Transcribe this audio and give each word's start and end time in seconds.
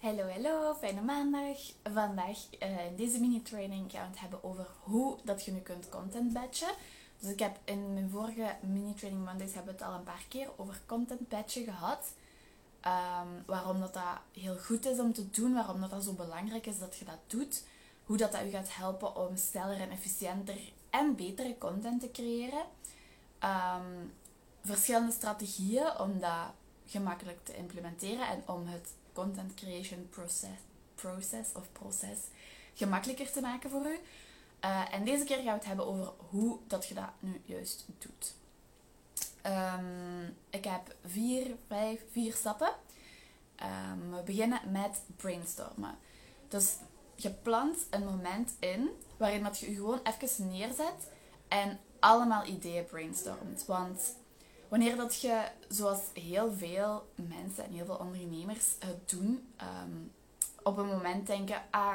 Hallo, 0.00 0.28
hallo, 0.28 0.74
fijne 0.74 1.00
maandag. 1.00 1.58
Vandaag 1.82 2.38
uh, 2.62 2.86
in 2.86 2.96
deze 2.96 3.20
mini-training 3.20 3.90
gaan 3.90 4.02
we 4.02 4.10
het 4.10 4.20
hebben 4.20 4.44
over 4.44 4.66
hoe 4.80 5.18
dat 5.24 5.44
je 5.44 5.52
nu 5.52 5.58
kunt 5.58 5.88
content 5.88 6.32
batchen. 6.32 6.74
Dus 7.18 7.30
ik 7.30 7.38
heb 7.38 7.58
in 7.64 7.92
mijn 7.92 8.10
vorige 8.10 8.56
mini-training 8.60 9.24
Mondays 9.24 9.54
hebben 9.54 9.74
we 9.74 9.78
het 9.78 9.88
al 9.88 9.98
een 9.98 10.04
paar 10.04 10.24
keer 10.28 10.48
over 10.56 10.80
content 10.86 11.28
batchen 11.28 11.64
gehad. 11.64 12.12
Um, 12.86 13.42
waarom 13.46 13.80
dat, 13.80 13.94
dat 13.94 14.18
heel 14.32 14.56
goed 14.56 14.86
is 14.86 14.98
om 14.98 15.12
te 15.12 15.30
doen, 15.30 15.54
waarom 15.54 15.80
dat, 15.80 15.90
dat 15.90 16.04
zo 16.04 16.12
belangrijk 16.12 16.66
is 16.66 16.78
dat 16.78 16.96
je 16.96 17.04
dat 17.04 17.20
doet. 17.26 17.64
Hoe 18.04 18.16
dat, 18.16 18.32
dat 18.32 18.44
u 18.44 18.50
gaat 18.50 18.76
helpen 18.76 19.16
om 19.16 19.36
sneller 19.36 19.80
en 19.80 19.90
efficiënter 19.90 20.58
en 20.90 21.16
betere 21.16 21.58
content 21.58 22.00
te 22.00 22.10
creëren. 22.10 22.64
Um, 23.44 24.12
verschillende 24.62 25.12
strategieën 25.12 25.98
om 25.98 26.20
dat 26.20 26.52
gemakkelijk 26.86 27.44
te 27.44 27.56
implementeren 27.56 28.28
en 28.28 28.42
om 28.46 28.66
het 28.66 28.92
content 29.12 29.54
creation 29.54 30.08
process, 30.10 30.58
process 30.94 31.48
of 31.54 31.72
proces 31.72 32.18
gemakkelijker 32.74 33.32
te 33.32 33.40
maken 33.40 33.70
voor 33.70 33.86
u. 33.86 33.98
Uh, 34.64 34.94
en 34.94 35.04
deze 35.04 35.24
keer 35.24 35.36
gaan 35.36 35.44
we 35.44 35.50
het 35.50 35.64
hebben 35.64 35.86
over 35.86 36.12
hoe 36.30 36.58
dat 36.66 36.86
je 36.86 36.94
dat 36.94 37.10
nu 37.18 37.40
juist 37.44 37.86
doet. 37.98 38.34
Um, 39.46 40.36
ik 40.50 40.64
heb 40.64 40.94
vier, 41.04 41.56
vijf, 41.66 42.00
vier 42.10 42.34
stappen. 42.34 42.72
Um, 43.62 44.16
we 44.16 44.22
beginnen 44.22 44.60
met 44.70 45.00
brainstormen. 45.16 45.98
Dus 46.48 46.76
je 47.14 47.30
plant 47.30 47.78
een 47.90 48.04
moment 48.04 48.52
in 48.58 48.90
waarin 49.16 49.42
dat 49.42 49.58
je 49.58 49.70
je 49.70 49.76
gewoon 49.76 50.00
even 50.02 50.48
neerzet 50.48 51.08
en 51.48 51.78
allemaal 51.98 52.46
ideeën 52.46 52.86
brainstormt. 52.86 53.64
Want 53.66 54.14
wanneer 54.70 54.96
dat 54.96 55.20
je, 55.20 55.42
zoals 55.68 56.00
heel 56.12 56.52
veel 56.52 57.08
mensen 57.14 57.64
en 57.64 57.72
heel 57.72 57.84
veel 57.84 57.96
ondernemers 57.96 58.66
het 58.78 59.10
doen, 59.10 59.52
ehm, 59.56 59.96
op 60.62 60.76
een 60.76 60.86
moment 60.86 61.26
denken, 61.26 61.62
ah, 61.70 61.94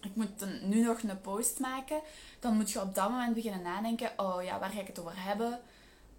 ik 0.00 0.14
moet 0.14 0.62
nu 0.62 0.84
nog 0.84 1.02
een 1.02 1.20
post 1.20 1.58
maken, 1.58 2.00
dan 2.40 2.56
moet 2.56 2.70
je 2.70 2.80
op 2.80 2.94
dat 2.94 3.10
moment 3.10 3.34
beginnen 3.34 3.62
nadenken, 3.62 4.10
oh 4.16 4.42
ja, 4.42 4.58
waar 4.58 4.70
ga 4.70 4.80
ik 4.80 4.86
het 4.86 4.98
over 4.98 5.24
hebben? 5.24 5.60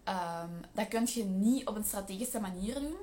Um, 0.08 0.62
dat 0.74 0.88
kun 0.88 1.08
je 1.14 1.24
niet 1.24 1.68
op 1.68 1.76
een 1.76 1.84
strategische 1.84 2.40
manier 2.40 2.74
doen. 2.74 2.98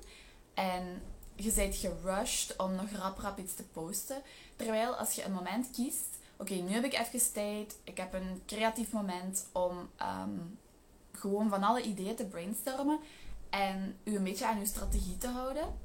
En 0.54 1.02
je 1.36 1.52
bent 1.52 1.76
gerushed 1.76 2.56
om 2.56 2.74
nog 2.74 2.90
rap 2.90 3.18
rap 3.18 3.38
iets 3.38 3.54
te 3.54 3.64
posten. 3.64 4.22
Terwijl 4.56 4.94
als 4.94 5.12
je 5.12 5.24
een 5.24 5.32
moment 5.32 5.70
kiest, 5.70 6.18
oké, 6.36 6.54
nu 6.54 6.70
heb 6.70 6.84
ik 6.84 6.92
even 6.92 7.32
tijd, 7.32 7.76
ik 7.84 7.96
heb 7.96 8.14
een 8.14 8.42
creatief 8.46 8.92
moment 8.92 9.46
om 9.52 9.90
um, 10.22 10.58
gewoon 11.22 11.48
van 11.48 11.62
alle 11.62 11.82
ideeën 11.82 12.16
te 12.16 12.26
brainstormen 12.26 12.98
en 13.50 13.96
u 14.04 14.16
een 14.16 14.24
beetje 14.24 14.46
aan 14.46 14.58
uw 14.58 14.64
strategie 14.64 15.18
te 15.18 15.28
houden. 15.28 15.78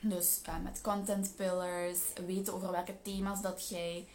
Dus 0.00 0.40
uh, 0.48 0.54
met 0.62 0.80
content 0.80 1.36
pillars, 1.36 1.98
weten 2.26 2.54
over 2.54 2.70
welke 2.70 2.94
thema's 3.02 3.42
dat 3.42 3.68
jij 3.68 4.08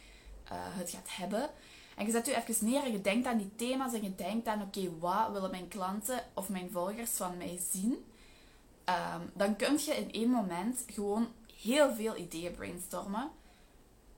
uh, 0.46 0.52
het 0.52 0.90
gaat 0.90 1.10
hebben. 1.16 1.50
En 1.96 2.06
je 2.06 2.12
zet 2.12 2.28
u 2.28 2.34
even 2.34 2.66
neer 2.66 2.84
en 2.84 2.92
je 2.92 3.02
denkt 3.02 3.28
aan 3.28 3.38
die 3.38 3.56
thema's 3.56 3.94
en 3.94 4.04
je 4.04 4.16
denkt 4.16 4.48
aan, 4.48 4.62
oké, 4.62 4.98
wat 5.00 5.32
willen 5.32 5.52
mijn 5.52 5.68
klanten 5.68 6.24
of 6.34 6.50
mijn 6.50 6.72
volgers 6.72 7.12
van 7.12 7.38
mij 7.38 7.60
zien? 7.72 8.06
Um, 8.90 9.32
dan 9.34 9.56
kun 9.56 9.78
je 9.86 9.96
in 9.96 10.12
één 10.12 10.30
moment 10.30 10.84
gewoon 10.88 11.28
heel 11.64 11.94
veel 11.94 12.16
ideeën 12.16 12.56
brainstormen 12.56 13.30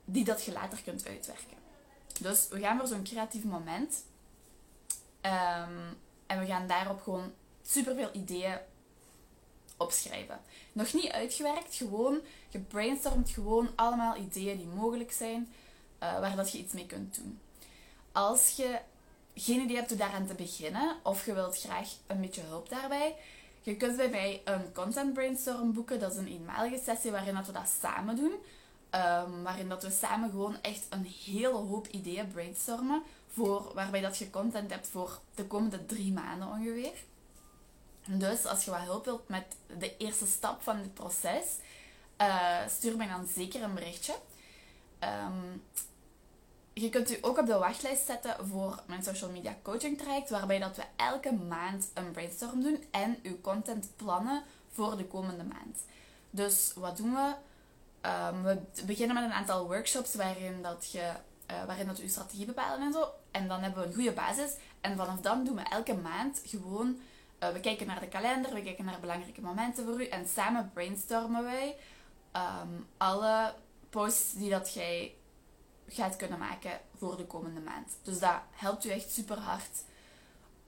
die 0.04 0.24
dat 0.24 0.44
je 0.44 0.52
later 0.52 0.82
kunt 0.82 1.06
uitwerken. 1.06 1.56
Dus 2.20 2.48
we 2.48 2.60
gaan 2.60 2.78
voor 2.78 2.86
zo'n 2.86 3.02
creatief 3.02 3.44
moment. 3.44 4.04
Um, 5.22 5.96
en 6.28 6.38
we 6.38 6.46
gaan 6.46 6.66
daarop 6.66 7.02
gewoon 7.02 7.32
superveel 7.62 8.08
ideeën 8.12 8.58
opschrijven. 9.76 10.40
Nog 10.72 10.92
niet 10.92 11.10
uitgewerkt, 11.10 11.74
gewoon 11.74 12.20
gebrainstormd, 12.50 13.30
gewoon 13.30 13.68
allemaal 13.74 14.16
ideeën 14.16 14.56
die 14.56 14.66
mogelijk 14.66 15.12
zijn, 15.12 15.52
uh, 16.02 16.20
waar 16.20 16.36
dat 16.36 16.52
je 16.52 16.58
iets 16.58 16.72
mee 16.72 16.86
kunt 16.86 17.14
doen. 17.14 17.40
Als 18.12 18.56
je 18.56 18.78
geen 19.34 19.60
idee 19.60 19.76
hebt 19.76 19.88
hoe 19.88 19.98
daaraan 19.98 20.26
te 20.26 20.34
beginnen, 20.34 20.96
of 21.02 21.26
je 21.26 21.34
wilt 21.34 21.60
graag 21.60 21.88
een 22.06 22.20
beetje 22.20 22.42
hulp 22.42 22.68
daarbij, 22.68 23.16
je 23.62 23.76
kunt 23.76 23.96
bij 23.96 24.08
mij 24.08 24.42
een 24.44 24.72
content 24.72 25.12
brainstorm 25.12 25.72
boeken. 25.72 26.00
Dat 26.00 26.12
is 26.12 26.18
een 26.18 26.28
eenmalige 26.28 26.82
sessie 26.84 27.10
waarin 27.10 27.34
dat 27.34 27.46
we 27.46 27.52
dat 27.52 27.72
samen 27.80 28.16
doen. 28.16 28.32
Um, 28.94 29.42
waarin 29.42 29.68
dat 29.68 29.82
we 29.82 29.90
samen 29.90 30.30
gewoon 30.30 30.56
echt 30.62 30.86
een 30.88 31.04
hele 31.24 31.56
hoop 31.56 31.86
ideeën 31.86 32.28
brainstormen. 32.28 33.02
Voor, 33.28 33.72
waarbij 33.74 34.00
dat 34.00 34.18
je 34.18 34.30
content 34.30 34.70
hebt 34.70 34.86
voor 34.86 35.20
de 35.34 35.46
komende 35.46 35.86
drie 35.86 36.12
maanden 36.12 36.48
ongeveer. 36.48 36.92
Dus 38.06 38.46
als 38.46 38.64
je 38.64 38.70
wat 38.70 38.80
hulp 38.80 39.04
wilt 39.04 39.28
met 39.28 39.44
de 39.78 39.96
eerste 39.96 40.26
stap 40.26 40.62
van 40.62 40.82
dit 40.82 40.94
proces, 40.94 41.46
uh, 42.20 42.56
stuur 42.68 42.96
mij 42.96 43.08
dan 43.08 43.26
zeker 43.26 43.62
een 43.62 43.74
berichtje. 43.74 44.14
Um, 45.00 45.62
je 46.72 46.88
kunt 46.88 47.10
u 47.10 47.18
ook 47.20 47.38
op 47.38 47.46
de 47.46 47.58
wachtlijst 47.58 48.06
zetten 48.06 48.46
voor 48.46 48.82
mijn 48.86 49.02
social 49.02 49.30
media 49.30 49.56
coaching 49.62 49.98
traject, 49.98 50.30
waarbij 50.30 50.58
dat 50.58 50.76
we 50.76 50.82
elke 50.96 51.32
maand 51.32 51.90
een 51.94 52.10
brainstorm 52.10 52.62
doen 52.62 52.84
en 52.90 53.18
uw 53.22 53.40
content 53.40 53.88
plannen 53.96 54.42
voor 54.72 54.96
de 54.96 55.06
komende 55.06 55.44
maand. 55.44 55.78
Dus 56.30 56.72
wat 56.74 56.96
doen 56.96 57.14
we? 57.14 57.34
Um, 58.02 58.42
we 58.42 58.60
beginnen 58.86 59.14
met 59.14 59.24
een 59.24 59.32
aantal 59.32 59.66
workshops 59.66 60.14
waarin 60.14 60.62
dat 60.62 60.92
je 60.92 61.12
uh, 61.50 61.64
waarin 61.64 61.86
dat 61.86 61.96
we 61.96 62.02
uw 62.02 62.08
strategie 62.08 62.46
bepalen 62.46 62.86
en 62.86 62.92
zo. 62.92 63.08
En 63.30 63.48
dan 63.48 63.62
hebben 63.62 63.82
we 63.82 63.88
een 63.88 63.94
goede 63.94 64.12
basis. 64.12 64.54
En 64.80 64.96
vanaf 64.96 65.20
dan 65.20 65.44
doen 65.44 65.56
we 65.56 65.62
elke 65.62 65.94
maand 65.94 66.40
gewoon... 66.44 67.00
Uh, 67.42 67.48
we 67.48 67.60
kijken 67.60 67.86
naar 67.86 68.00
de 68.00 68.08
kalender, 68.08 68.54
we 68.54 68.62
kijken 68.62 68.84
naar 68.84 69.00
belangrijke 69.00 69.40
momenten 69.40 69.84
voor 69.84 70.00
u. 70.00 70.06
En 70.06 70.28
samen 70.28 70.70
brainstormen 70.72 71.44
wij 71.44 71.76
um, 72.32 72.86
alle 72.96 73.54
posts 73.90 74.32
die 74.32 74.50
dat 74.50 74.74
jij 74.74 75.14
gaat 75.88 76.16
kunnen 76.16 76.38
maken 76.38 76.80
voor 76.96 77.16
de 77.16 77.26
komende 77.26 77.60
maand. 77.60 77.98
Dus 78.02 78.18
dat 78.18 78.40
helpt 78.50 78.84
u 78.84 78.88
echt 78.88 79.12
super 79.12 79.38
hard. 79.38 79.82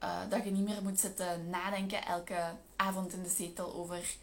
Uh, 0.03 0.19
dat 0.29 0.43
je 0.43 0.51
niet 0.51 0.67
meer 0.67 0.83
moet 0.83 0.99
zitten 0.99 1.49
nadenken 1.49 2.05
elke 2.05 2.55
avond 2.75 3.13
in 3.13 3.23
de 3.23 3.29
zetel 3.29 3.73
over 3.73 4.15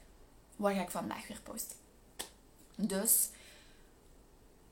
wat 0.56 0.72
ga 0.72 0.80
ik 0.80 0.90
vandaag 0.90 1.28
weer 1.28 1.40
posten. 1.42 1.76
Dus 2.80 3.28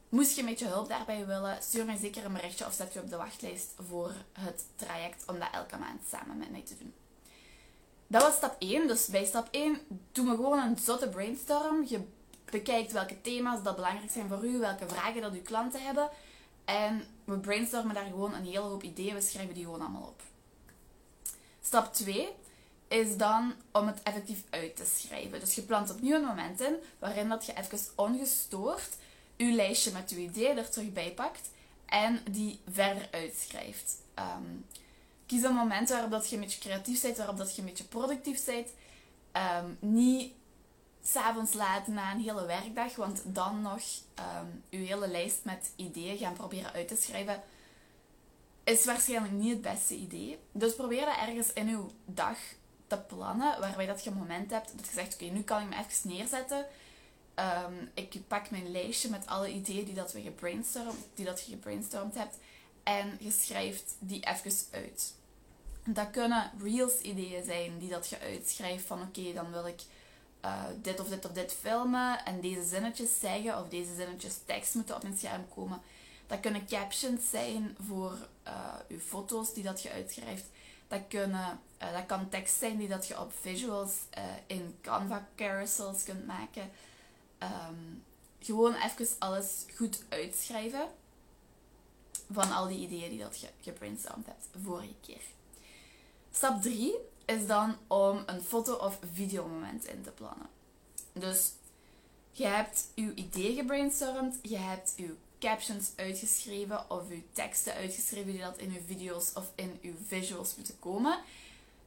Moest 0.08 0.34
je 0.34 0.40
een 0.40 0.46
beetje 0.46 0.66
hulp 0.66 0.88
daarbij 0.88 1.26
willen, 1.26 1.62
stuur 1.62 1.84
mij 1.84 1.96
zeker 1.96 2.24
een 2.24 2.32
berichtje 2.32 2.66
of 2.66 2.72
zet 2.72 2.92
je 2.92 3.00
op 3.00 3.10
de 3.10 3.16
wachtlijst 3.16 3.74
voor 3.88 4.12
het 4.32 4.64
traject 4.76 5.24
om 5.26 5.38
dat 5.38 5.48
elke 5.52 5.76
maand 5.76 6.00
samen 6.08 6.38
met 6.38 6.50
mij 6.50 6.62
te 6.62 6.78
doen. 6.78 6.94
Dat 8.06 8.22
was 8.22 8.34
stap 8.34 8.56
1. 8.58 8.88
Dus 8.88 9.06
bij 9.06 9.24
stap 9.24 9.48
1 9.50 9.80
doen 10.12 10.28
we 10.28 10.34
gewoon 10.34 10.58
een 10.58 10.78
zotte 10.78 11.08
brainstorm. 11.08 11.84
Je 11.88 12.00
bekijkt 12.44 12.92
welke 12.92 13.20
thema's 13.20 13.62
dat 13.62 13.74
belangrijk 13.74 14.10
zijn 14.10 14.28
voor 14.28 14.44
u, 14.44 14.58
welke 14.58 14.88
vragen 14.88 15.20
dat 15.20 15.32
uw 15.32 15.42
klanten 15.42 15.82
hebben. 15.82 16.08
En 16.64 17.04
we 17.24 17.38
brainstormen 17.38 17.94
daar 17.94 18.04
gewoon 18.04 18.34
een 18.34 18.44
hele 18.44 18.58
hoop 18.58 18.82
ideeën. 18.82 19.14
We 19.14 19.20
schrijven 19.20 19.54
die 19.54 19.64
gewoon 19.64 19.80
allemaal 19.80 20.08
op. 20.08 20.22
Stap 21.62 21.94
2 21.94 22.28
is 22.88 23.16
dan 23.16 23.52
om 23.72 23.86
het 23.86 24.02
effectief 24.02 24.42
uit 24.50 24.76
te 24.76 24.84
schrijven. 24.84 25.40
Dus 25.40 25.54
je 25.54 25.62
plant 25.62 25.90
opnieuw 25.90 26.14
een 26.14 26.24
moment 26.24 26.60
in 26.60 26.76
waarin 26.98 27.28
dat 27.28 27.46
je 27.46 27.56
even 27.56 27.78
ongestoord 27.94 28.96
uw 29.36 29.54
lijstje 29.54 29.92
met 29.92 30.10
uw 30.10 30.18
ideeën 30.18 30.58
er 30.58 30.70
terug 30.70 30.92
bij 30.92 31.12
pakt 31.12 31.50
en 31.86 32.20
die 32.30 32.60
verder 32.70 33.08
uitschrijft. 33.10 33.94
Um, 34.18 34.66
kies 35.26 35.42
een 35.42 35.54
moment 35.54 35.88
waarop 35.88 36.10
dat 36.10 36.28
je 36.28 36.34
een 36.36 36.42
beetje 36.42 36.60
creatief 36.60 37.02
bent, 37.02 37.16
waarop 37.16 37.36
dat 37.36 37.54
je 37.54 37.60
een 37.60 37.68
beetje 37.68 37.84
productief 37.84 38.44
bent. 38.44 38.68
Um, 39.32 39.76
niet 39.80 40.32
s'avonds 41.02 41.52
laat 41.52 41.86
na 41.86 42.12
een 42.12 42.20
hele 42.20 42.46
werkdag, 42.46 42.96
want 42.96 43.22
dan 43.24 43.62
nog 43.62 43.82
um, 44.18 44.62
uw 44.70 44.86
hele 44.86 45.08
lijst 45.08 45.38
met 45.42 45.70
ideeën 45.76 46.18
gaan 46.18 46.34
proberen 46.34 46.72
uit 46.72 46.88
te 46.88 46.96
schrijven, 46.96 47.42
is 48.64 48.84
waarschijnlijk 48.84 49.32
niet 49.32 49.52
het 49.52 49.62
beste 49.62 49.94
idee. 49.94 50.38
Dus 50.52 50.74
probeer 50.74 51.04
dat 51.04 51.16
ergens 51.16 51.52
in 51.52 51.68
uw 51.68 51.90
dag 52.04 52.38
te 52.86 52.98
plannen, 52.98 53.60
waarbij 53.60 53.86
dat 53.86 54.04
je 54.04 54.10
een 54.10 54.16
moment 54.16 54.50
hebt 54.50 54.72
dat 54.76 54.86
je 54.86 54.92
zegt, 54.92 55.14
oké, 55.14 55.24
nu 55.24 55.42
kan 55.42 55.62
ik 55.62 55.68
me 55.68 55.76
even 55.76 56.08
neerzetten 56.10 56.66
Um, 57.40 57.90
ik 57.94 58.28
pak 58.28 58.50
mijn 58.50 58.70
lijstje 58.70 59.10
met 59.10 59.26
alle 59.26 59.52
ideeën 59.52 59.84
die, 59.84 59.94
dat 59.94 60.12
we 60.12 60.20
gebrainstormd, 60.20 61.06
die 61.14 61.24
dat 61.24 61.44
je 61.44 61.50
gebrainstormd 61.50 62.14
hebt. 62.14 62.36
En 62.82 63.16
je 63.20 63.30
schrijft 63.30 63.94
die 63.98 64.26
even 64.26 64.52
uit. 64.70 65.14
Dat 65.84 66.10
kunnen 66.10 66.50
reels 66.62 67.00
ideeën 67.00 67.44
zijn 67.44 67.78
die 67.78 67.88
dat 67.88 68.08
je 68.08 68.20
uitschrijft 68.20 68.84
van 68.84 69.02
oké, 69.02 69.32
dan 69.32 69.50
wil 69.50 69.66
ik 69.66 69.80
uh, 70.44 70.62
dit 70.82 71.00
of 71.00 71.08
dit 71.08 71.24
of 71.24 71.32
dit 71.32 71.52
filmen 71.60 72.24
en 72.24 72.40
deze 72.40 72.64
zinnetjes 72.64 73.20
zeggen 73.20 73.60
of 73.60 73.68
deze 73.68 73.94
zinnetjes 73.94 74.38
tekst 74.44 74.74
moeten 74.74 74.96
op 74.96 75.02
mijn 75.02 75.18
scherm 75.18 75.48
komen. 75.54 75.80
Dat 76.26 76.40
kunnen 76.40 76.66
captions 76.66 77.30
zijn 77.30 77.76
voor 77.86 78.18
uh, 78.46 78.74
je 78.88 79.00
foto's 79.00 79.54
die 79.54 79.62
dat 79.62 79.82
je 79.82 79.90
uitschrijft. 79.90 80.44
Dat, 80.88 81.00
kunnen, 81.08 81.60
uh, 81.82 81.92
dat 81.92 82.06
kan 82.06 82.28
tekst 82.28 82.58
zijn 82.58 82.76
die 82.76 82.88
dat 82.88 83.06
je 83.06 83.20
op 83.20 83.32
visuals 83.40 83.92
in 84.46 84.78
Canva 84.80 85.28
carousels 85.36 86.02
kunt 86.02 86.26
maken. 86.26 86.70
Um, 87.42 88.04
gewoon 88.38 88.74
even 88.74 89.06
alles 89.18 89.64
goed 89.74 90.04
uitschrijven. 90.08 90.88
Van 92.30 92.52
al 92.52 92.68
die 92.68 92.78
ideeën 92.78 93.10
die 93.10 93.18
dat 93.18 93.40
je 93.40 93.48
gebrainstormd 93.60 94.26
hebt 94.26 94.48
vorige 94.62 94.94
keer. 95.00 95.22
Stap 96.32 96.62
3 96.62 96.94
is 97.24 97.46
dan 97.46 97.76
om 97.86 98.22
een 98.26 98.42
foto- 98.42 98.76
of 98.76 98.98
videomoment 99.12 99.84
in 99.84 100.02
te 100.02 100.10
plannen. 100.10 100.48
Dus 101.12 101.52
Je 102.36 102.46
hebt 102.46 102.90
uw 102.94 103.12
idee 103.14 103.54
gebrainstormd, 103.54 104.38
je 104.42 104.56
hebt 104.56 104.94
uw 104.96 105.16
captions 105.38 105.90
uitgeschreven 105.96 106.90
of 106.90 107.08
uw 107.08 107.22
teksten 107.32 107.74
uitgeschreven 107.74 108.32
die 108.32 108.40
dat 108.40 108.58
in 108.58 108.70
uw 108.70 108.80
video's 108.86 109.32
of 109.34 109.52
in 109.54 109.78
uw 109.82 109.94
visuals 110.06 110.56
moeten 110.56 110.78
komen. 110.78 111.18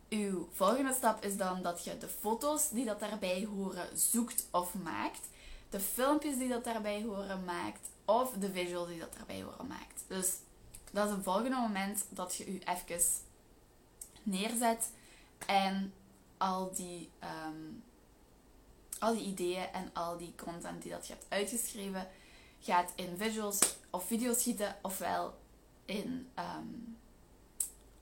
Uw 0.09 0.49
volgende 0.51 0.93
stap 0.93 1.23
is 1.23 1.37
dan 1.37 1.61
dat 1.61 1.83
je 1.83 1.97
de 1.97 2.07
foto's 2.07 2.69
die 2.69 2.85
dat 2.85 2.99
daarbij 2.99 3.47
horen 3.55 3.97
zoekt 3.97 4.47
of 4.51 4.73
maakt. 4.73 5.27
De 5.69 5.79
filmpjes 5.79 6.37
die 6.37 6.49
dat 6.49 6.63
daarbij 6.63 7.03
horen 7.03 7.43
maakt. 7.43 7.89
Of 8.05 8.31
de 8.31 8.51
visuals 8.51 8.87
die 8.87 8.99
dat 8.99 9.13
daarbij 9.13 9.41
horen 9.41 9.67
maakt. 9.67 10.03
Dus 10.07 10.33
dat 10.91 11.07
is 11.07 11.15
een 11.15 11.23
volgende 11.23 11.55
moment 11.55 12.05
dat 12.09 12.35
je 12.35 12.47
u 12.47 12.61
even 12.65 13.01
neerzet 14.23 14.89
en 15.45 15.93
al 16.37 16.71
die, 16.73 17.09
ehm, 17.19 17.63
al 18.99 19.13
die 19.15 19.25
ideeën 19.25 19.67
en 19.73 19.89
al 19.93 20.17
die 20.17 20.33
content 20.43 20.81
die 20.81 20.91
dat 20.91 21.07
je 21.07 21.13
hebt 21.13 21.25
uitgeschreven 21.29 22.07
gaat 22.59 22.91
in 22.95 23.17
visuals 23.17 23.59
of 23.89 24.05
video's 24.05 24.39
schieten, 24.39 24.75
ofwel 24.81 25.37
in 25.85 26.29
um, 26.39 26.97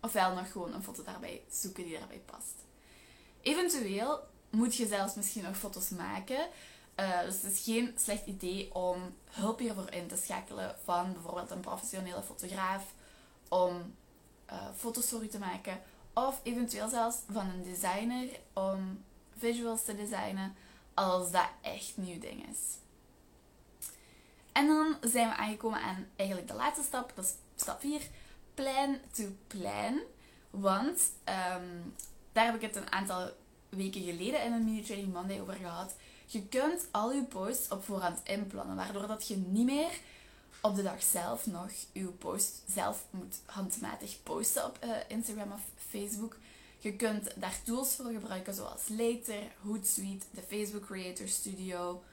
ofwel 0.02 0.34
nog 0.34 0.52
gewoon 0.52 0.74
een 0.74 0.84
foto 0.84 1.04
daarbij 1.04 1.42
zoeken 1.50 1.84
die 1.84 1.98
daarbij 1.98 2.22
past. 2.26 2.54
Eventueel 3.42 4.20
moet 4.50 4.76
je 4.76 4.88
zelfs 4.88 5.16
misschien 5.16 5.44
nog 5.44 5.58
foto's 5.58 5.90
maken. 5.90 6.48
Uh, 7.00 7.22
dus 7.22 7.42
het 7.42 7.52
is 7.52 7.64
geen 7.64 7.94
slecht 7.98 8.26
idee 8.26 8.74
om 8.76 9.16
hulp 9.30 9.60
hiervoor 9.60 9.92
in 9.92 10.08
te 10.08 10.18
schakelen 10.18 10.76
van 10.84 11.14
bijvoorbeeld 11.14 11.52
een 11.52 11.60
professionele 11.60 12.24
fotograaf 12.24 12.94
om 13.48 13.96
uh, 14.52 14.68
foto's 14.76 15.10
voor 15.10 15.24
u 15.24 15.28
te 15.28 15.40
maken. 15.40 15.82
Of 16.14 16.40
eventueel 16.44 16.90
zelfs 16.90 17.18
van 17.32 17.50
een 17.50 17.64
designer 17.64 18.40
om 18.54 19.04
visuals 19.38 19.84
te 19.84 19.96
designen 19.96 20.56
als 20.94 21.32
dat 21.32 21.50
echt 21.62 21.98
nieuw 21.98 22.20
ding 22.20 22.50
is. 22.50 22.60
En 24.58 24.68
dan 24.68 24.98
zijn 25.02 25.30
we 25.30 25.36
aangekomen 25.36 25.82
aan 25.82 26.08
eigenlijk 26.16 26.48
de 26.48 26.54
laatste 26.54 26.84
stap, 26.84 27.12
dat 27.16 27.26
is 27.26 27.34
stap 27.56 27.80
4 27.80 28.02
plan 28.54 28.98
to 29.12 29.24
plan. 29.48 30.00
Want 30.50 31.00
um, 31.26 31.94
daar 32.32 32.46
heb 32.46 32.56
ik 32.56 32.62
het 32.62 32.76
een 32.76 32.92
aantal 32.92 33.30
weken 33.70 34.02
geleden 34.02 34.44
in 34.44 34.52
een 34.52 34.64
Mini 34.64 34.82
Training 34.82 35.14
Monday 35.14 35.42
over 35.42 35.54
gehad. 35.54 35.96
Je 36.26 36.48
kunt 36.48 36.88
al 36.92 37.14
je 37.14 37.24
posts 37.24 37.68
op 37.68 37.86
voorhand 37.86 38.20
inplannen, 38.24 38.76
waardoor 38.76 39.08
dat 39.08 39.28
je 39.28 39.38
niet 39.38 39.66
meer 39.66 40.00
op 40.62 40.76
de 40.76 40.84
dag 40.84 41.04
zelf 41.04 41.46
nog 41.46 41.72
je 41.92 42.06
post 42.06 42.62
zelf 42.68 43.06
moet 43.10 43.40
handmatig 43.46 44.24
posten 44.24 44.66
op 44.66 44.78
uh, 44.84 44.90
Instagram 45.08 45.52
of 45.52 45.62
Facebook. 45.90 46.38
Je 46.78 46.96
kunt 46.96 47.30
daar 47.36 47.60
tools 47.64 47.96
voor 47.96 48.12
gebruiken 48.12 48.54
zoals 48.54 48.88
Later, 48.88 49.42
Hootsuite, 49.64 50.26
de 50.32 50.42
Facebook 50.42 50.86
Creator 50.86 51.28
Studio, 51.28 52.04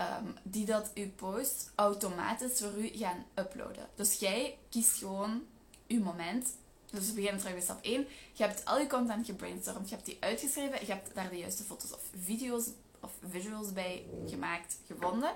um, 0.00 0.34
die 0.42 0.66
dat 0.66 0.90
je 0.94 1.08
post 1.08 1.72
automatisch 1.74 2.58
voor 2.58 2.78
u 2.78 2.88
gaan 2.88 3.24
uploaden. 3.34 3.88
Dus 3.94 4.18
jij 4.18 4.58
kiest 4.68 4.98
gewoon 4.98 5.42
uw 5.88 6.02
moment. 6.02 6.56
Dus 6.90 7.06
we 7.08 7.14
beginnen 7.14 7.40
terug 7.40 7.54
bij 7.54 7.62
stap 7.62 7.84
1. 7.84 8.06
Je 8.32 8.42
hebt 8.42 8.64
al 8.64 8.78
je 8.78 8.86
content 8.86 9.26
gebrainstormd, 9.26 9.88
je 9.88 9.94
hebt 9.94 10.06
die 10.06 10.16
uitgeschreven, 10.20 10.80
je 10.80 10.92
hebt 10.92 11.14
daar 11.14 11.30
de 11.30 11.38
juiste 11.38 11.62
foto's 11.62 11.92
of 11.92 12.10
video's 12.20 12.66
of 13.00 13.12
visuals 13.30 13.72
bij 13.72 14.04
gemaakt, 14.26 14.78
gevonden. 14.86 15.30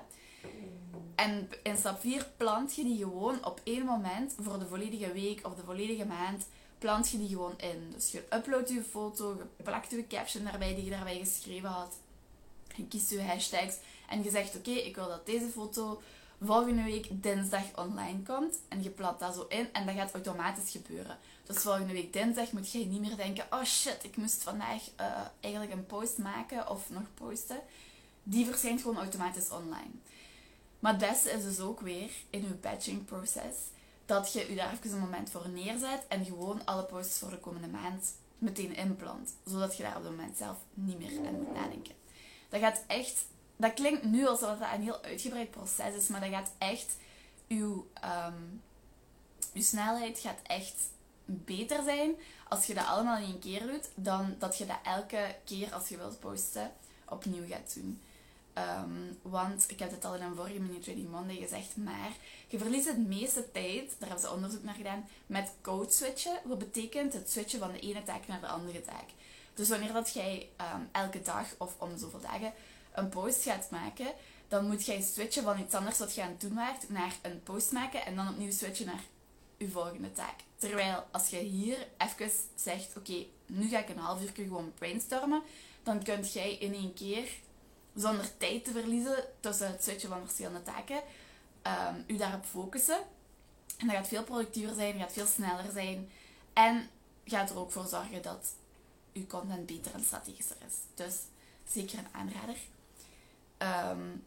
En 1.15 1.49
in 1.63 1.77
stap 1.77 2.01
4 2.01 2.27
plant 2.37 2.75
je 2.75 2.83
die 2.83 2.99
gewoon 2.99 3.45
op 3.45 3.61
één 3.65 3.85
moment 3.85 4.35
voor 4.41 4.59
de 4.59 4.67
volledige 4.67 5.13
week 5.13 5.47
of 5.47 5.55
de 5.55 5.65
volledige 5.65 6.05
maand. 6.05 6.47
Plant 6.79 7.11
je 7.11 7.19
die 7.19 7.29
gewoon 7.29 7.59
in. 7.59 7.91
Dus 7.95 8.11
je 8.11 8.25
uploadt 8.33 8.69
je 8.69 8.83
foto, 8.83 9.37
je 9.57 9.63
plakt 9.63 9.91
je 9.91 10.07
caption 10.07 10.45
daarbij 10.45 10.75
die 10.75 10.85
je 10.85 10.91
daarbij 10.91 11.19
geschreven 11.19 11.69
had. 11.69 11.97
Je 12.77 12.87
kiest 12.89 13.11
je 13.11 13.23
hashtags 13.23 13.77
en 14.09 14.23
je 14.23 14.31
zegt: 14.31 14.57
Oké, 14.57 14.71
ik 14.71 14.95
wil 14.95 15.09
dat 15.09 15.27
deze 15.27 15.49
foto 15.49 16.01
volgende 16.43 16.83
week 16.83 17.07
dinsdag 17.11 17.65
online 17.75 18.23
komt. 18.23 18.59
En 18.69 18.83
je 18.83 18.91
plant 18.91 19.19
dat 19.19 19.35
zo 19.35 19.47
in 19.49 19.73
en 19.73 19.87
dat 19.87 19.95
gaat 19.95 20.13
automatisch 20.13 20.71
gebeuren. 20.71 21.19
Dus 21.47 21.63
volgende 21.63 21.93
week 21.93 22.13
dinsdag 22.13 22.53
moet 22.53 22.73
je 22.73 22.79
niet 22.79 23.01
meer 23.01 23.17
denken: 23.17 23.47
oh 23.51 23.65
shit, 23.65 23.99
ik 24.03 24.17
moest 24.17 24.43
vandaag 24.43 24.83
uh, 25.01 25.07
eigenlijk 25.41 25.75
een 25.75 25.87
post 25.87 26.19
maken 26.19 26.71
of 26.71 26.91
nog 26.91 27.03
posten. 27.15 27.61
Die 28.23 28.47
verschijnt 28.47 28.81
gewoon 28.81 28.99
automatisch 28.99 29.51
online. 29.51 29.91
Maar 30.79 30.93
het 30.93 31.01
beste 31.01 31.31
is 31.31 31.45
dus 31.45 31.61
ook 31.61 31.81
weer 31.81 32.11
in 32.31 32.41
je 32.41 32.55
batching 32.61 33.05
proces 33.05 33.57
dat 34.07 34.33
je 34.33 34.47
je 34.49 34.55
daar 34.55 34.73
even 34.73 34.93
een 34.93 35.01
moment 35.01 35.31
voor 35.31 35.49
neerzet 35.49 36.07
en 36.09 36.25
gewoon 36.25 36.65
alle 36.65 36.85
posts 36.85 37.19
voor 37.19 37.31
de 37.31 37.39
komende 37.39 37.69
maand 37.69 38.15
meteen 38.39 38.77
inplant. 38.77 39.35
Zodat 39.45 39.77
je 39.77 39.83
daar 39.83 39.97
op 39.97 40.03
het 40.03 40.11
moment 40.11 40.37
zelf 40.37 40.57
niet 40.75 40.99
meer 40.99 41.27
aan 41.27 41.35
moet 41.35 41.55
nadenken. 41.55 42.00
Dat 42.51 42.61
gaat 42.61 42.83
echt 42.87 43.25
dat 43.61 43.75
klinkt 43.75 44.05
nu 44.05 44.27
alsof 44.27 44.59
dat 44.59 44.69
een 44.75 44.83
heel 44.83 45.03
uitgebreid 45.03 45.51
proces 45.51 45.95
is, 45.95 46.09
maar 46.09 46.21
dat 46.21 46.31
gaat 46.31 46.51
echt, 46.59 46.97
uw, 47.49 47.87
um, 48.05 48.63
uw 49.55 49.63
snelheid 49.63 50.19
gaat 50.19 50.39
echt 50.43 50.75
beter 51.25 51.83
zijn 51.85 52.15
als 52.49 52.67
je 52.67 52.75
dat 52.75 52.87
allemaal 52.87 53.17
in 53.17 53.25
één 53.25 53.39
keer 53.39 53.67
doet, 53.67 53.89
dan 53.95 54.35
dat 54.39 54.59
je 54.59 54.67
dat 54.67 54.79
elke 54.85 55.37
keer 55.45 55.73
als 55.73 55.89
je 55.89 55.97
wilt 55.97 56.21
posten 56.21 56.73
opnieuw 57.09 57.47
gaat 57.49 57.75
doen. 57.75 58.01
Ehm, 58.53 59.13
want 59.23 59.65
ik 59.69 59.79
heb 59.79 59.91
het 59.91 60.05
al 60.05 60.15
in 60.15 60.23
een 60.23 60.35
vorige 60.35 60.61
Mini 60.61 60.79
Trading 60.79 61.11
Monday 61.11 61.37
gezegd, 61.37 61.77
maar 61.77 62.13
je 62.49 62.59
verliest 62.59 62.87
het 62.87 63.07
meeste 63.09 63.53
tijd, 63.53 63.97
daar 63.99 64.09
hebben 64.09 64.29
ze 64.29 64.35
onderzoek 64.35 64.63
naar 64.63 64.75
gedaan, 64.75 65.09
met 65.27 65.53
code 65.61 65.93
switchen. 65.93 66.41
Wat 66.45 66.59
betekent 66.59 67.13
het 67.13 67.31
switchen 67.31 67.59
van 67.59 67.73
de 67.73 67.81
ene 67.81 68.03
taak 68.03 68.27
naar 68.27 68.41
de 68.41 68.47
andere 68.47 68.83
taak. 68.83 69.09
Dus 69.61 69.69
wanneer 69.69 69.93
dat 69.93 70.13
jij 70.13 70.49
um, 70.75 70.89
elke 70.93 71.23
dag 71.23 71.47
of 71.59 71.75
om 71.79 71.99
zoveel 71.99 72.21
dagen 72.21 72.53
een 72.93 73.09
post 73.09 73.43
gaat 73.43 73.71
maken, 73.71 74.13
dan 74.49 74.67
moet 74.67 74.87
jij 74.87 75.01
switchen 75.01 75.43
van 75.43 75.61
iets 75.61 75.75
anders 75.75 75.99
wat 75.99 76.15
je 76.15 76.23
aan 76.23 76.29
het 76.29 76.41
doen 76.41 76.55
waart 76.55 76.91
naar 76.91 77.15
een 77.23 77.43
post 77.43 77.73
maken 77.73 78.05
en 78.05 78.17
dan 78.17 78.29
opnieuw 78.29 78.53
switchen 78.53 78.87
naar 78.87 79.03
je 79.57 79.69
volgende 79.69 80.13
taak. 80.13 80.35
Terwijl 80.57 81.05
als 81.11 81.29
je 81.29 81.37
hier 81.37 81.87
even 81.99 82.31
zegt, 82.55 82.97
oké, 82.97 83.27
nu 83.47 83.69
ga 83.69 83.79
ik 83.79 83.89
een 83.89 83.99
half 83.99 84.23
uur 84.23 84.31
gewoon 84.35 84.73
brainstormen, 84.75 85.43
dan 85.83 86.03
kunt 86.03 86.33
jij 86.33 86.55
in 86.55 86.75
één 86.75 86.95
keer, 86.95 87.29
zonder 87.95 88.37
tijd 88.37 88.65
te 88.65 88.73
verliezen 88.73 89.25
tussen 89.41 89.71
het 89.71 89.85
switchen 89.85 90.09
van 90.09 90.21
verschillende 90.21 90.63
taken, 90.63 91.01
um, 91.63 92.05
u 92.07 92.17
daarop 92.17 92.45
focussen. 92.45 92.99
En 93.77 93.87
dat 93.87 93.97
gaat 93.97 94.09
veel 94.09 94.25
productiever 94.25 94.75
zijn, 94.75 94.99
gaat 94.99 95.13
veel 95.13 95.27
sneller 95.27 95.71
zijn 95.73 96.11
en 96.53 96.89
gaat 97.25 97.51
er 97.51 97.59
ook 97.59 97.73
voor 97.73 97.87
zorgen 97.87 98.23
dat 98.23 98.59
uw 99.13 99.27
content 99.27 99.67
beter 99.67 99.95
en 99.95 100.05
strategischer 100.05 100.57
is. 100.67 100.75
Dus 100.95 101.15
zeker 101.69 101.99
een 101.99 102.09
aanrader. 102.13 102.57
Um, 103.59 104.25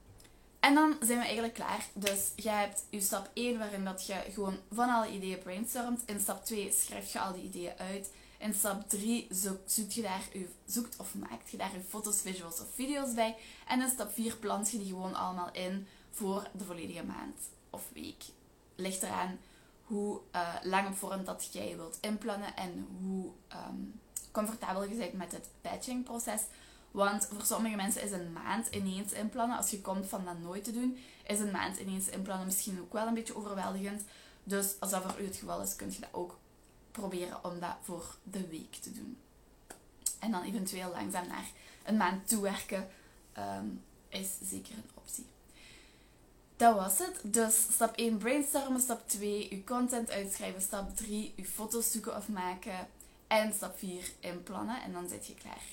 en 0.59 0.73
dan 0.73 0.95
zijn 1.01 1.17
we 1.17 1.23
eigenlijk 1.23 1.53
klaar. 1.53 1.85
Dus 1.93 2.31
je 2.35 2.49
hebt 2.49 2.83
je 2.89 3.01
stap 3.01 3.29
1 3.33 3.57
waarin 3.57 3.83
dat 3.83 4.05
je 4.05 4.23
gewoon 4.31 4.57
van 4.71 4.89
alle 4.89 5.11
ideeën 5.11 5.39
brainstormt. 5.39 6.01
In 6.05 6.19
stap 6.19 6.45
2 6.45 6.71
schrijf 6.71 7.13
je 7.13 7.19
al 7.19 7.33
die 7.33 7.43
ideeën 7.43 7.77
uit. 7.77 8.11
In 8.37 8.53
stap 8.53 8.89
3 8.89 9.27
zoekt 9.65 9.93
je 9.93 10.01
daar 10.01 10.21
je, 10.33 10.47
zoekt 10.65 10.99
of 10.99 11.15
maakt 11.15 11.49
je 11.49 11.57
daar 11.57 11.73
je 11.73 11.81
foto's, 11.89 12.21
visuals 12.21 12.59
of 12.59 12.67
video's 12.73 13.13
bij. 13.13 13.35
En 13.67 13.81
in 13.81 13.89
stap 13.89 14.13
4 14.13 14.37
plant 14.37 14.71
je 14.71 14.77
die 14.77 14.87
gewoon 14.87 15.15
allemaal 15.15 15.51
in 15.51 15.87
voor 16.11 16.47
de 16.51 16.63
volledige 16.63 17.03
maand 17.03 17.39
of 17.69 17.83
week. 17.93 18.23
Ligt 18.75 19.03
eraan 19.03 19.39
hoe 19.83 20.19
uh, 20.35 20.55
lang 20.61 20.87
op 20.87 20.95
vorm 20.95 21.23
dat 21.23 21.49
jij 21.51 21.75
wilt 21.75 21.97
inplannen 22.01 22.55
en 22.55 22.87
hoe 23.01 23.31
um, 23.69 23.99
comfortabel 24.33 24.87
bent 24.87 25.13
met 25.13 25.31
het 25.31 25.47
batching 25.61 26.03
proces. 26.03 26.41
Want 26.91 27.27
voor 27.31 27.45
sommige 27.45 27.75
mensen 27.75 28.03
is 28.03 28.11
een 28.11 28.33
maand 28.33 28.67
ineens 28.67 29.11
inplannen, 29.11 29.57
als 29.57 29.69
je 29.69 29.81
komt 29.81 30.07
van 30.07 30.25
dat 30.25 30.39
nooit 30.39 30.63
te 30.63 30.71
doen, 30.71 30.97
is 31.27 31.39
een 31.39 31.51
maand 31.51 31.77
ineens 31.77 32.07
inplannen 32.07 32.45
misschien 32.45 32.79
ook 32.81 32.93
wel 32.93 33.07
een 33.07 33.13
beetje 33.13 33.35
overweldigend. 33.35 34.03
Dus 34.43 34.75
als 34.79 34.91
dat 34.91 35.01
voor 35.01 35.21
u 35.21 35.25
het 35.25 35.35
geval 35.35 35.61
is, 35.61 35.75
kunt 35.75 35.95
je 35.95 36.01
dat 36.01 36.09
ook 36.11 36.37
proberen 36.91 37.43
om 37.43 37.59
dat 37.59 37.75
voor 37.81 38.15
de 38.23 38.47
week 38.47 38.75
te 38.75 38.91
doen. 38.91 39.17
En 40.19 40.31
dan 40.31 40.43
eventueel 40.43 40.89
langzaam 40.89 41.27
naar 41.27 41.51
een 41.83 41.97
maand 41.97 42.27
toewerken 42.27 42.87
um, 43.37 43.81
is 44.09 44.29
zeker 44.43 44.73
een 44.73 44.89
optie. 44.93 45.25
Dat 46.55 46.75
was 46.75 46.97
het. 46.97 47.19
Dus 47.23 47.55
stap 47.71 47.95
1 47.95 48.17
brainstormen, 48.17 48.81
stap 48.81 49.09
2 49.09 49.47
uw 49.51 49.63
content 49.63 50.09
uitschrijven, 50.09 50.61
stap 50.61 50.95
3 50.95 51.33
uw 51.35 51.43
foto's 51.43 51.91
zoeken 51.91 52.15
of 52.15 52.27
maken 52.27 52.87
en 53.33 53.53
stap 53.53 53.77
4 53.77 54.11
inplannen 54.19 54.81
en 54.81 54.91
dan 54.91 55.07
zit 55.07 55.27
je 55.27 55.33
klaar. 55.33 55.63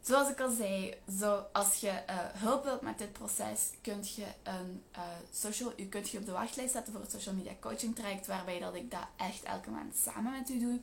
Zoals 0.00 0.30
ik 0.30 0.40
al 0.40 0.50
zei, 0.50 0.94
zo, 1.18 1.44
als 1.52 1.74
je 1.74 1.88
uh, 1.88 2.16
hulp 2.32 2.64
wilt 2.64 2.80
met 2.80 2.98
dit 2.98 3.12
proces, 3.12 3.70
kunt 3.82 4.14
je, 4.14 4.26
een, 4.42 4.82
uh, 4.96 5.02
social, 5.32 5.72
je 5.76 5.88
kunt 5.88 6.08
je 6.08 6.18
op 6.18 6.26
de 6.26 6.32
wachtlijst 6.32 6.72
zetten 6.72 6.92
voor 6.92 7.02
het 7.02 7.10
social 7.10 7.34
media 7.34 7.52
coaching 7.60 7.94
traject, 7.94 8.26
waarbij 8.26 8.58
dat 8.58 8.74
ik 8.74 8.90
dat 8.90 9.06
echt 9.16 9.42
elke 9.42 9.70
maand 9.70 9.96
samen 9.96 10.32
met 10.32 10.50
u 10.50 10.58
doe. 10.58 10.80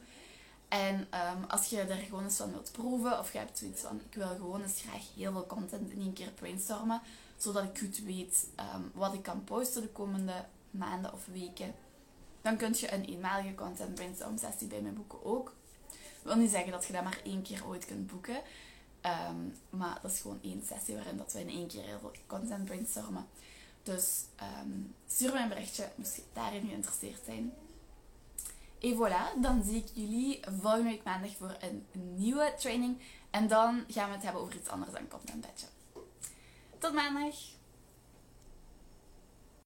En 0.67 0.95
um, 0.95 1.43
als 1.47 1.67
je 1.67 1.81
er 1.81 1.95
gewoon 1.95 2.23
eens 2.23 2.37
van 2.37 2.51
wilt 2.51 2.71
proeven, 2.71 3.19
of 3.19 3.31
je 3.31 3.37
hebt 3.37 3.57
zoiets 3.57 3.81
van, 3.81 4.01
ik 4.09 4.15
wil 4.15 4.27
gewoon 4.27 4.61
eens 4.61 4.81
graag 4.81 5.03
heel 5.15 5.31
veel 5.31 5.47
content 5.47 5.91
in 5.91 6.01
één 6.01 6.13
keer 6.13 6.31
brainstormen, 6.31 7.01
zodat 7.37 7.63
ik 7.63 7.77
goed 7.77 7.99
weet 8.03 8.47
um, 8.75 8.91
wat 8.93 9.13
ik 9.13 9.23
kan 9.23 9.43
posten 9.43 9.81
de 9.81 9.89
komende 9.89 10.45
maanden 10.71 11.13
of 11.13 11.25
weken, 11.25 11.73
dan 12.47 12.57
kun 12.57 12.75
je 12.79 12.93
een 12.93 13.05
eenmalige 13.05 13.55
content 13.55 13.95
brainstorm 13.95 14.37
sessie 14.37 14.67
bij 14.67 14.81
mij 14.81 14.93
boeken 14.93 15.25
ook. 15.25 15.53
Ik 15.91 16.23
wil 16.23 16.35
niet 16.35 16.51
zeggen 16.51 16.71
dat 16.71 16.85
je 16.85 16.93
dat 16.93 17.03
maar 17.03 17.19
één 17.23 17.41
keer 17.41 17.67
ooit 17.67 17.85
kunt 17.85 18.07
boeken. 18.07 18.41
Ehm, 19.01 19.35
maar 19.69 19.99
dat 20.01 20.11
is 20.11 20.19
gewoon 20.19 20.39
één 20.41 20.63
sessie 20.65 20.95
waarin 20.95 21.17
dat 21.17 21.33
we 21.33 21.39
in 21.39 21.49
één 21.49 21.67
keer 21.67 21.83
heel 21.83 21.99
veel 21.99 22.11
content 22.27 22.65
brainstormen. 22.65 23.27
Dus 23.83 24.23
um, 24.61 24.95
stuur 25.07 25.33
me 25.33 25.39
een 25.39 25.49
berichtje 25.49 25.89
daarin 26.33 26.67
geïnteresseerd 26.67 27.21
zijn. 27.25 27.53
En 28.79 28.95
voilà, 28.95 29.41
dan 29.41 29.63
zie 29.63 29.77
ik 29.77 29.87
jullie 29.93 30.39
volgende 30.59 30.89
week 30.89 31.03
maandag 31.03 31.35
voor 31.37 31.57
een 31.59 31.85
nieuwe 32.15 32.53
training. 32.57 33.01
En 33.29 33.47
dan 33.47 33.83
gaan 33.87 34.07
we 34.07 34.15
het 34.15 34.23
hebben 34.23 34.41
over 34.41 34.55
iets 34.55 34.69
anders 34.69 34.91
dan 34.91 35.07
content 35.07 35.41
badge. 35.41 35.65
Tot 36.79 36.93
maandag! 36.93 37.56